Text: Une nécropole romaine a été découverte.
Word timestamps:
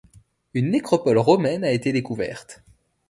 Une 0.55 0.71
nécropole 0.71 1.19
romaine 1.19 1.63
a 1.63 1.69
été 1.69 1.91
découverte. 1.93 2.63